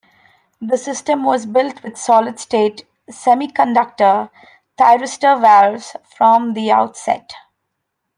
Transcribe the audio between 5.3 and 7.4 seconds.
valves from the outset.